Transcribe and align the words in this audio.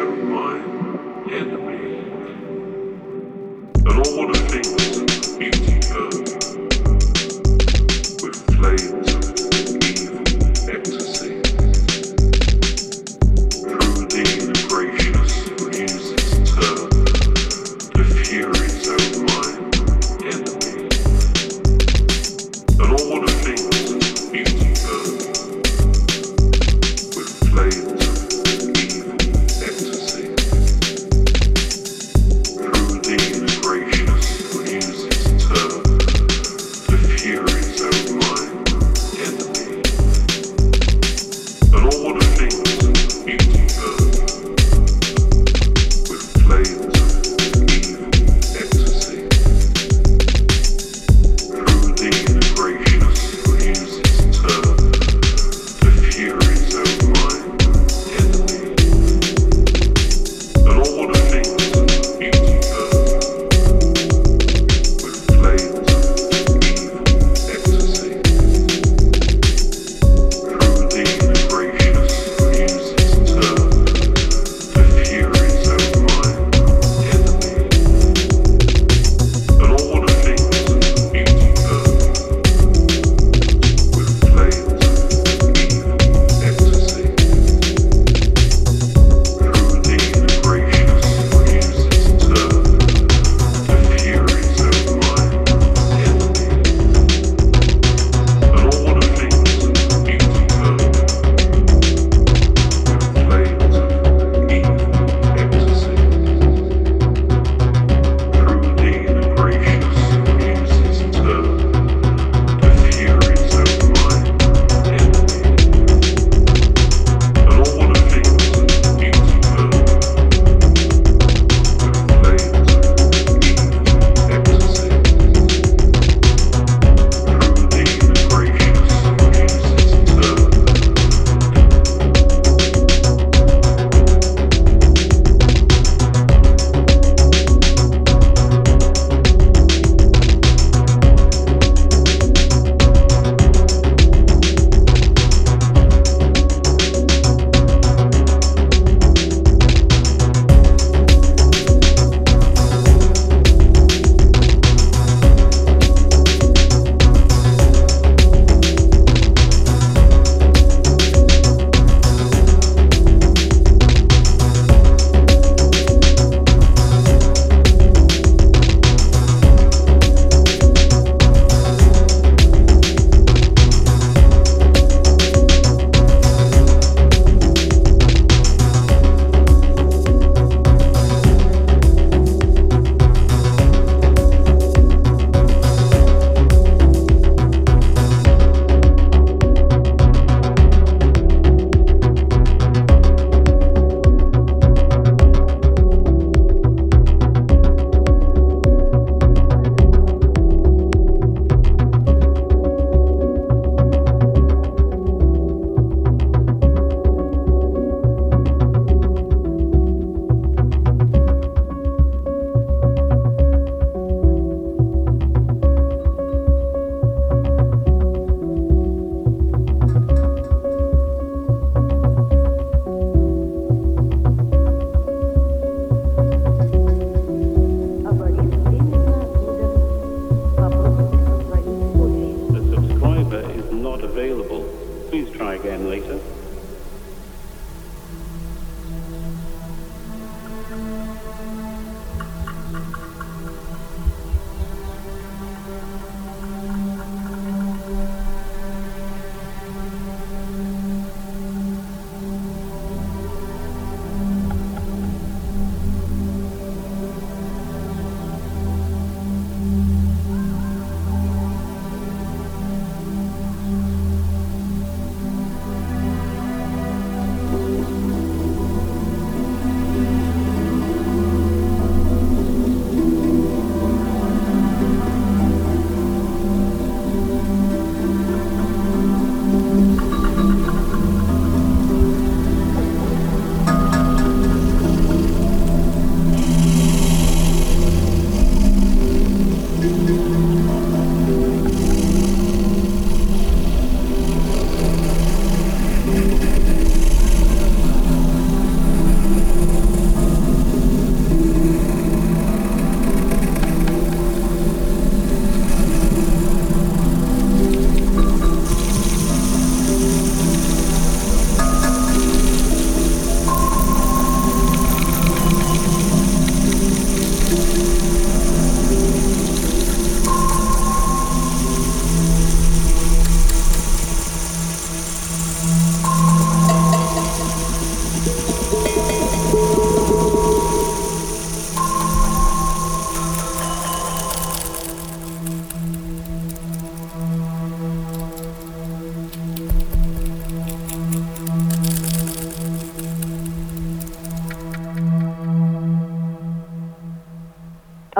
are 0.00 0.16
my 0.16 0.56
enemy. 1.30 1.98
And 3.86 4.06
all 4.06 4.39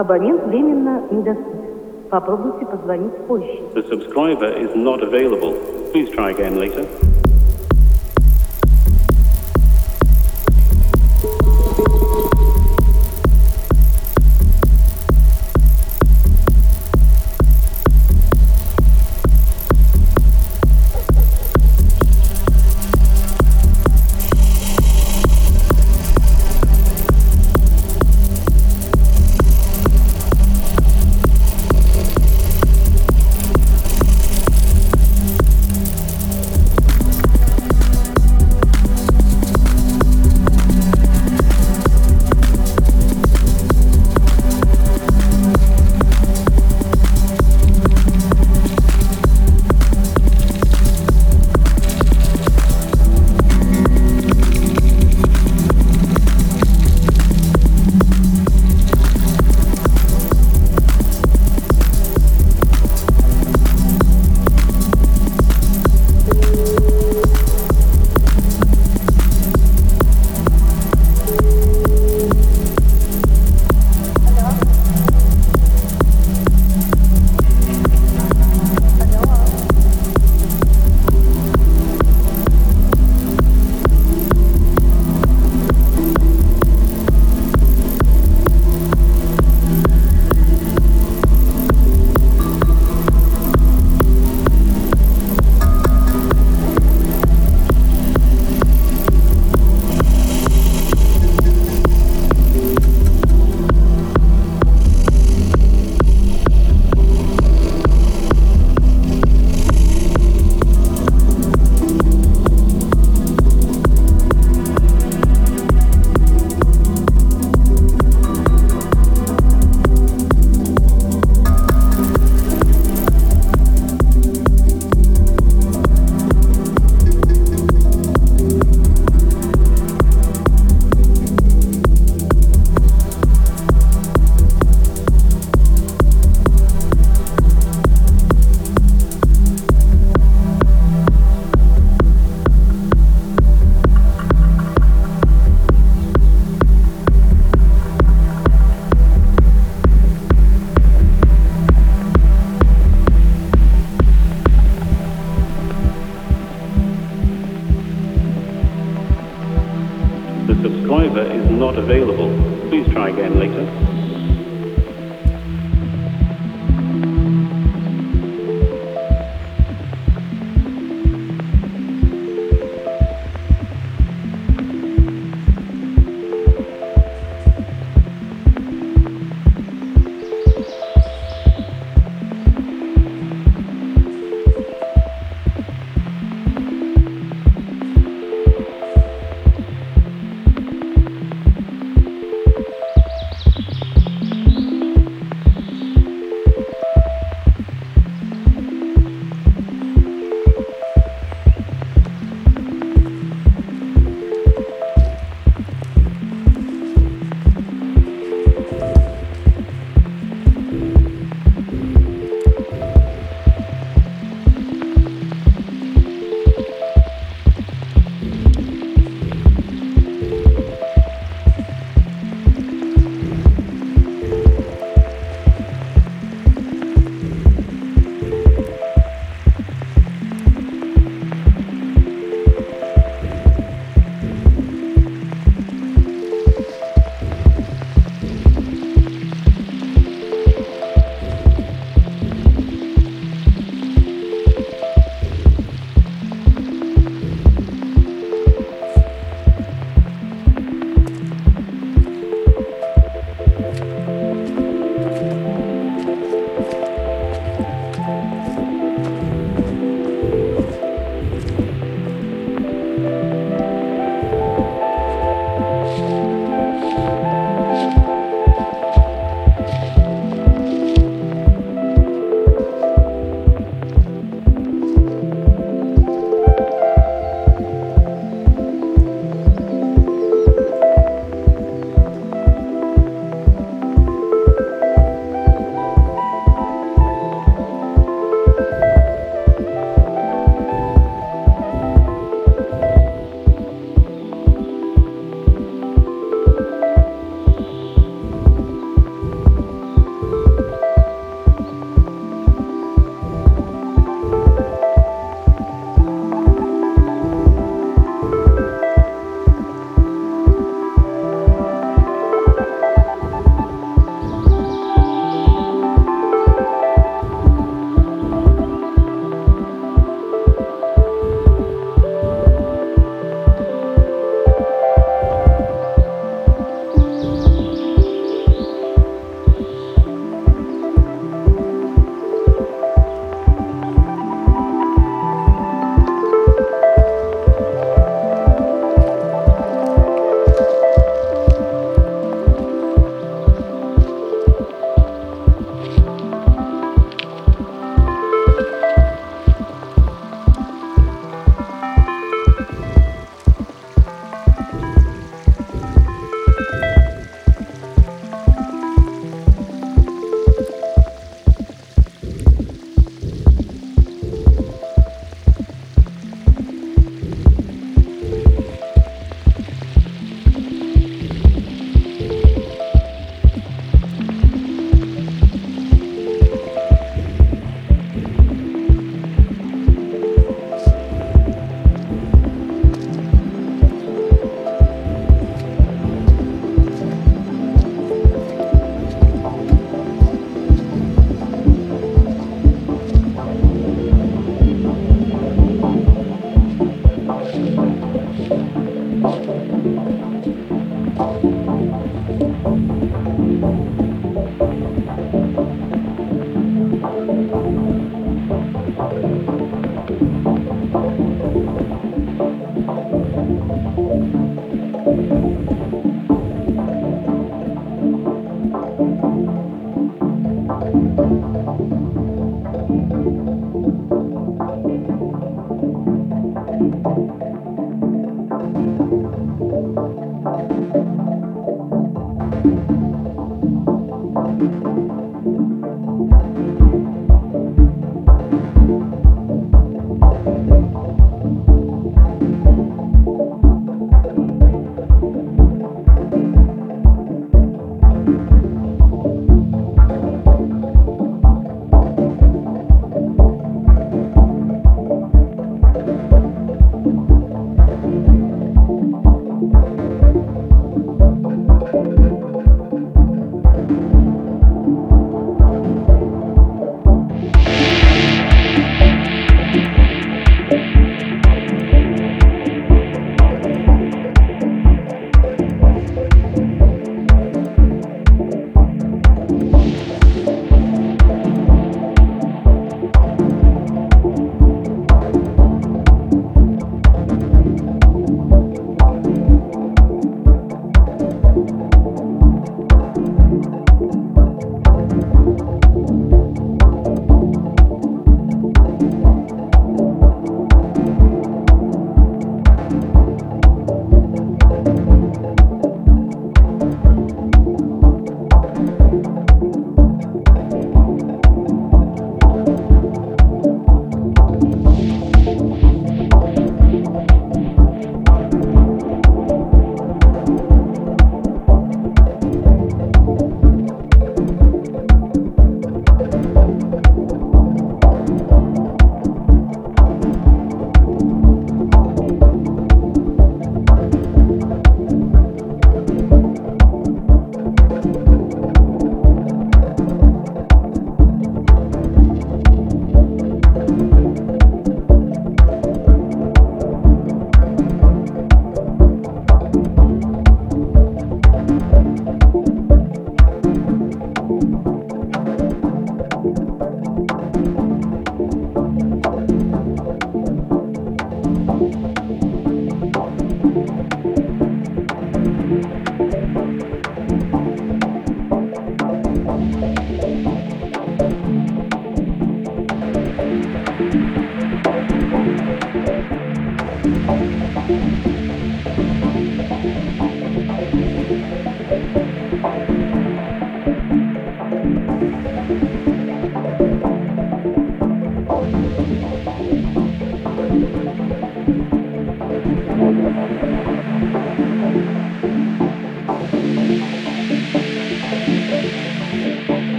Абонент 0.00 0.46
временно 0.46 1.02
недоступен. 1.10 1.60
Попробуйте 2.08 2.64
позвонить 2.64 3.14
позже. 3.26 3.60
The 3.74 3.82
subscriber 3.82 4.50
is 4.56 4.74
not 4.74 5.02
available. 5.02 5.52
Please 5.92 6.08
try 6.16 6.30
again 6.30 6.58
later. 6.58 7.09